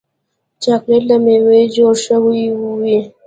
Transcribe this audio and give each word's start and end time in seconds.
چاکلېټ 0.63 1.03
له 1.11 1.15
میوو 1.23 1.57
جوړ 1.75 1.93
شوی 2.05 2.43
وي. 2.81 2.99